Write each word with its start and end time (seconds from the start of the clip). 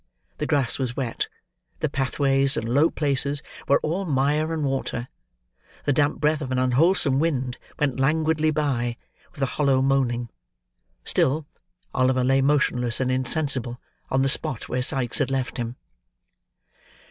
The 0.39 0.47
grass 0.47 0.79
was 0.79 0.95
wet; 0.97 1.27
the 1.79 1.87
pathways, 1.87 2.57
and 2.57 2.67
low 2.67 2.89
places, 2.89 3.43
were 3.67 3.79
all 3.81 4.03
mire 4.03 4.51
and 4.51 4.63
water; 4.65 5.09
the 5.85 5.93
damp 5.93 6.19
breath 6.19 6.41
of 6.41 6.51
an 6.51 6.57
unwholesome 6.57 7.19
wind 7.19 7.59
went 7.77 7.99
languidly 7.99 8.49
by, 8.49 8.97
with 9.31 9.43
a 9.43 9.61
hollow 9.61 9.79
moaning. 9.79 10.29
Still, 11.05 11.45
Oliver 11.93 12.23
lay 12.23 12.41
motionless 12.41 12.99
and 12.99 13.11
insensible 13.11 13.79
on 14.09 14.23
the 14.23 14.27
spot 14.29 14.67
where 14.67 14.81
Sikes 14.81 15.19
had 15.19 15.29
left 15.29 15.57
him. 15.57 15.75